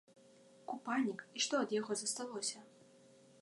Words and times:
Купальнік 0.71 1.19
і 1.41 1.45
што 1.45 1.61
ад 1.67 1.77
яго 1.79 1.99
засталося! 2.01 2.59